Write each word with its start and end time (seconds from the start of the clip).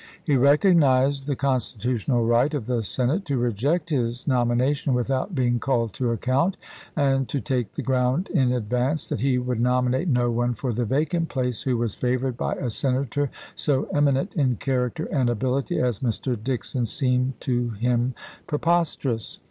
He 0.25 0.35
recognized 0.35 1.27
the 1.27 1.35
constitutional 1.35 2.25
right 2.25 2.51
of 2.55 2.65
the 2.65 2.81
Senate 2.81 3.23
to 3.25 3.37
reject 3.37 3.91
his 3.91 4.25
nomination 4.27 4.95
without 4.95 5.35
being 5.35 5.59
called 5.59 5.93
to 5.93 6.09
account; 6.09 6.57
and 6.95 7.29
to 7.29 7.39
take 7.39 7.73
the 7.73 7.83
ground 7.83 8.27
in 8.29 8.51
advance 8.51 9.07
that 9.09 9.21
he 9.21 9.37
would 9.37 9.59
nominate 9.61 10.07
no 10.07 10.31
one 10.31 10.55
for 10.55 10.73
the 10.73 10.85
vacant 10.85 11.29
place 11.29 11.61
who 11.61 11.77
was 11.77 11.93
favored 11.93 12.35
by 12.35 12.55
a 12.55 12.71
Senator 12.71 13.29
so 13.53 13.83
eminent 13.93 14.33
in 14.33 14.55
character 14.55 15.05
and 15.11 15.29
ability 15.29 15.77
as 15.77 15.99
Mr. 15.99 16.35
Dixon 16.35 16.87
seemed 16.87 17.39
to 17.41 17.69
him 17.69 18.15
preposterous. 18.47 19.37